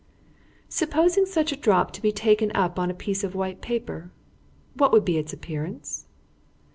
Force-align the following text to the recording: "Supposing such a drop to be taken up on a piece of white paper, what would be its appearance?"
"Supposing 0.67 1.27
such 1.27 1.51
a 1.51 1.55
drop 1.55 1.91
to 1.91 2.01
be 2.01 2.11
taken 2.11 2.51
up 2.55 2.79
on 2.79 2.89
a 2.89 2.93
piece 2.95 3.23
of 3.23 3.35
white 3.35 3.61
paper, 3.61 4.09
what 4.73 4.91
would 4.91 5.05
be 5.05 5.19
its 5.19 5.31
appearance?" 5.31 6.07